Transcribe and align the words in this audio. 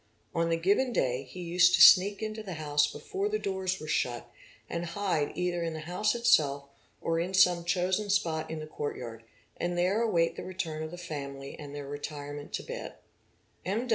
On 0.33 0.49
the 0.49 0.57
given 0.57 0.91
day 0.91 1.21
he 1.21 1.41
used 1.41 1.75
to 1.75 1.81
sneak 1.83 2.23
into 2.23 2.41
the 2.41 2.55
house 2.55 2.87
before 2.87 3.29
the 3.29 3.37
doors 3.37 3.79
were 3.79 3.87
shut 3.87 4.27
and 4.67 4.83
hide 4.85 5.31
either 5.35 5.61
in 5.61 5.73
the 5.73 5.81
house 5.81 6.15
itself 6.15 6.69
% 6.93 7.03
in 7.19 7.35
some 7.35 7.63
chosen 7.63 8.09
spot 8.09 8.49
in 8.49 8.57
the 8.57 8.65
courtyard, 8.65 9.21
and 9.57 9.77
there 9.77 10.01
await 10.01 10.37
the 10.37 10.43
return 10.43 10.81
of 10.81 10.91
s 10.91 11.05
family 11.05 11.55
and 11.59 11.75
their 11.75 11.85
retirement 11.87 12.51
to 12.53 12.63
bed. 12.63 12.95
M. 13.63 13.87